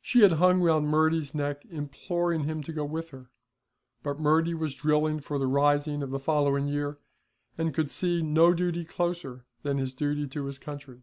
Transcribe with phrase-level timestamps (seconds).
[0.00, 3.30] She had hung round Murty's neck imploring him to go with her,
[4.02, 6.96] but Murty was drilling for the rising of the following year,
[7.58, 11.02] and could see no duty closer than his duty to his country.